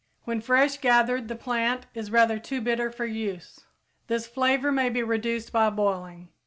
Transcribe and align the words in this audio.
When 0.23 0.41
fresh 0.41 0.77
gathered 0.77 1.27
the 1.27 1.35
plant 1.35 1.85
is 1.93 2.09
rather 2.09 2.39
too 2.39 2.59
bitter 2.59 2.89
for 2.89 3.05
use. 3.05 3.65
This 4.07 4.25
flavor 4.25 4.71
may 4.71 4.89
be 4.89 5.03
reduced 5.03 5.51
by 5.51 5.69
boiling. 5.69 6.29